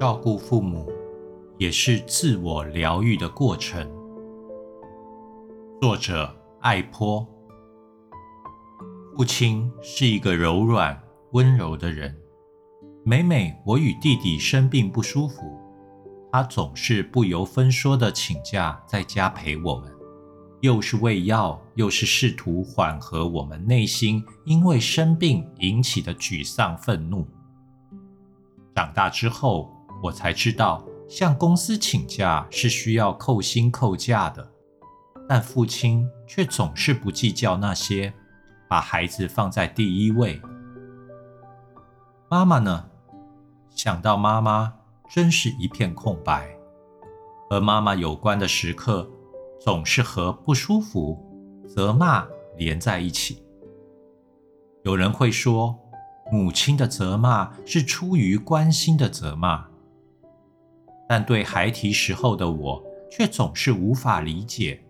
[0.00, 0.90] 照顾父母
[1.58, 3.86] 也是自我疗愈的过程。
[5.78, 7.26] 作者艾坡。
[9.14, 10.98] 父亲是一个柔软
[11.32, 12.16] 温柔的人。
[13.04, 15.42] 每每我与弟弟生病不舒服，
[16.32, 19.94] 他总是不由分说的请假在家陪我们，
[20.62, 27.26] 又是喂药，又是试图缓和我们内心因为生病引起的沮丧愤怒。
[28.74, 29.70] 长大之后，
[30.02, 34.50] 我才知道，向公司请假是需要扣薪扣假的，
[35.28, 38.12] 但父亲却总是不计较那些，
[38.68, 40.40] 把孩子放在第一位。
[42.28, 42.86] 妈妈呢？
[43.74, 44.72] 想到妈妈，
[45.10, 46.48] 真是一片空白。
[47.48, 49.10] 和妈妈有关的时刻，
[49.60, 51.18] 总是和不舒服、
[51.68, 53.42] 责骂连在一起。
[54.84, 55.78] 有人会说，
[56.30, 59.69] 母亲的责骂是出于关心的责骂。
[61.10, 62.80] 但对孩提时候的我，
[63.10, 64.80] 却总是无法理解，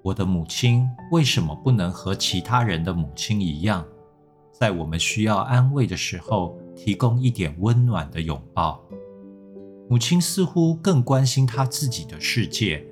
[0.00, 3.84] 我的母亲为什么不能和其他人的母亲一样，
[4.50, 8.82] 在我们需要安慰的时候，提供一点温暖的拥抱。
[9.90, 12.82] 母亲似乎更关心她自己的世界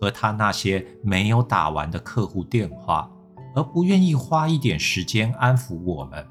[0.00, 3.10] 和她那些没有打完的客户电话，
[3.54, 6.26] 而不愿意花一点时间安抚我们。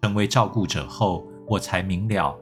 [0.00, 2.34] 成为照顾者后，我才明了。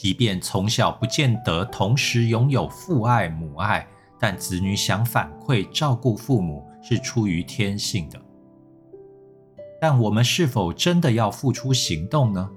[0.00, 3.86] 即便从小不见得同时拥有父爱母爱，
[4.18, 8.18] 但子女想反馈照顾父母是出于天性的。
[9.78, 12.50] 但我们是否真的要付出行动呢？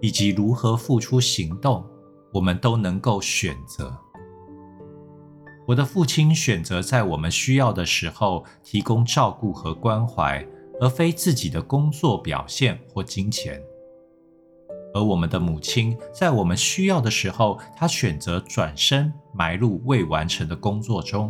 [0.00, 1.84] 以及如何付出行动，
[2.32, 3.94] 我们都能够选择。
[5.66, 10.42] 我的父亲选择在我们需要的时候提供照顾和关怀，
[10.80, 13.62] 而非自己的工作表现或金钱。
[14.94, 21.28] 而我们的母亲在我们需要的时候，她选择转身埋入未完成的工作中；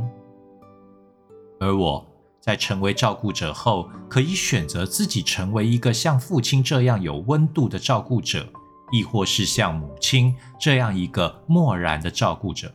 [1.59, 2.07] 而我
[2.41, 8.47] 在成为照顾者后，可以选择自己成为一个像父亲这样有温度的照顾者，
[8.93, 12.71] 亦或是像母亲这样一个漠然的照顾者。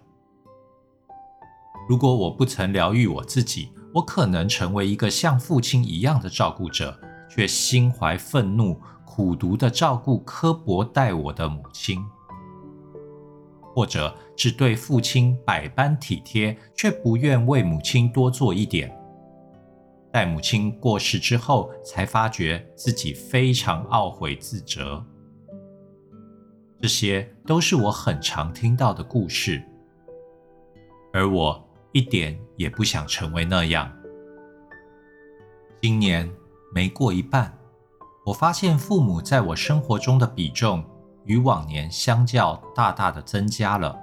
[1.87, 6.99] 如果我不曾疗愈我自己，我可能成为一个像父亲一样的照顾者，
[7.29, 8.81] 却心怀愤怒。
[9.19, 12.01] 苦读的照顾刻薄待我的母亲，
[13.61, 18.97] 或者只对父亲百般体贴，却不愿为母亲多做一点。
[20.09, 25.03] 待母亲过世之后，才发觉自己非常懊悔自责。
[26.81, 29.61] 这些都是我很常听到的故事，
[31.11, 33.91] 而我一点也不想成为那样。
[35.81, 36.31] 今年
[36.73, 37.58] 没过一半。
[38.29, 40.83] 我发现父母在我生活中的比重
[41.25, 43.97] 与往年相较大大的增加了。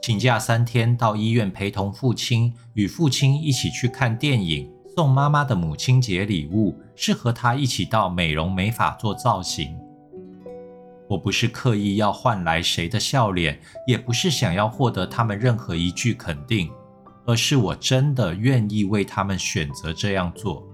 [0.00, 9.76] 请假三天到医院陪同父亲，与父亲一起去看电影，送妈妈的母亲节礼物，是和他一起到美容美发做造型。
[11.08, 16.70] 我不是刻意要换来谁的笑脸，也不是想要获得他们任何一句肯定，
[17.26, 20.64] 而是我真的愿意为他们选择这样做。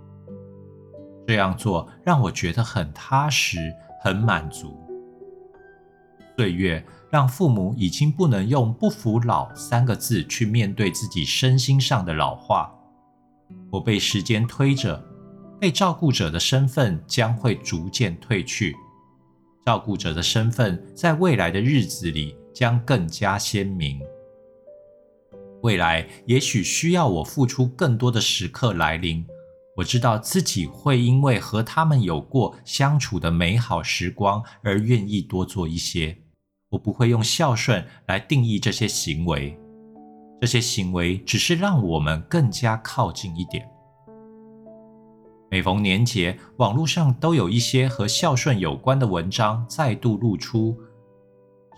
[1.27, 3.73] 这样做让我觉得很踏实，
[4.03, 4.77] 很满足。
[6.37, 12.73] 岁月让父母已经不能用“不服老”三个字去面对自己身心上的老化。
[13.71, 15.05] 我被时间推着，
[15.61, 18.75] 被照顾者的身份将会逐渐褪去。
[19.67, 24.01] 照顾者的身份在未来的日子里将更加鲜明。
[25.63, 29.27] 未来也许需要我付出更多的时刻来临。
[29.81, 36.15] 我知道自己会因为和他们有过相处的美好时光而愿意多做一些。
[36.69, 39.59] 我不会用孝顺来定义这些行为，
[40.39, 43.67] 这些行为只是让我们更加靠近一点。
[45.51, 50.77] 每逢年节，网络上都有一些和孝顺有关的文章再度露出，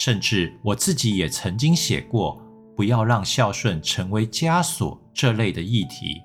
[0.01, 2.43] 甚至我自己也曾经写过
[2.77, 6.21] “不要让孝顺成为枷锁”这类的议题。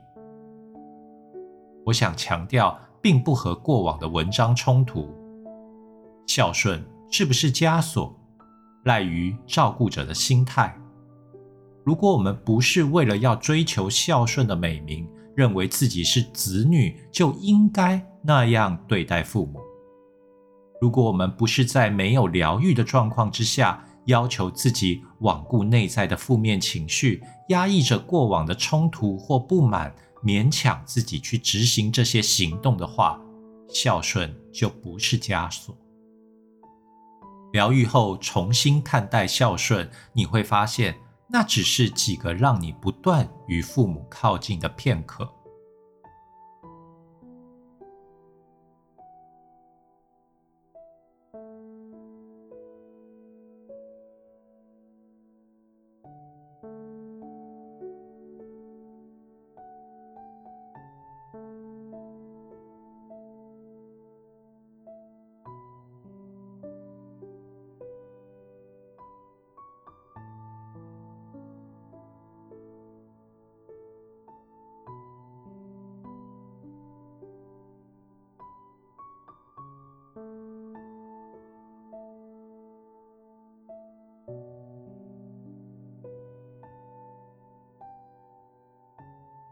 [1.88, 5.10] 我想强调，并不和过往的文章冲突。
[6.28, 8.13] 孝顺是不是枷锁，
[8.84, 10.78] 赖于照顾者的心态。
[11.86, 19.62] 如果我们不是为了要追求孝顺的美名，认为自己是子女就应该那样对待父母；
[20.81, 29.95] 如果我们不是在没有疗愈的状况之下，要求自己罔顾内在的负面情绪，压抑着过往的冲突或不满。
[30.27, 33.18] 勉强自己去执行这些行动的话，
[33.69, 35.74] 孝顺就不是枷锁。
[37.53, 40.97] 疗愈后重新看待孝顺，你会发现，
[41.29, 45.33] 那只是几个让你不断与父母靠近的片刻。